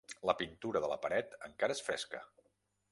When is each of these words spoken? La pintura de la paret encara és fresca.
La 0.29 0.33
pintura 0.39 0.81
de 0.85 0.89
la 0.93 0.99
paret 1.03 1.39
encara 1.51 1.79
és 1.81 1.87
fresca. 1.91 2.25